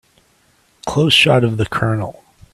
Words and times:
Close 0.87 1.13
shot 1.13 1.43
of 1.43 1.57
the 1.57 1.65
COLONEL. 1.67 2.23